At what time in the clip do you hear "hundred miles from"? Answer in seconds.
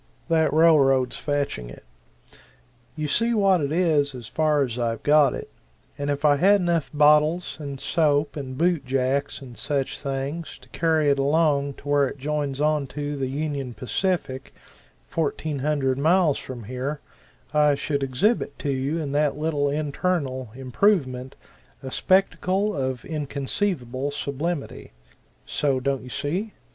15.59-16.63